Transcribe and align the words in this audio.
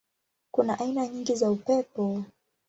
Kuna 0.51 0.79
aina 0.79 1.07
nyingi 1.07 1.35
za 1.35 1.51
upepo. 1.51 2.23